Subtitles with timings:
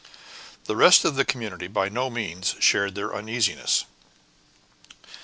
[0.63, 3.85] The rest of the community by no means shared in their uneasiness.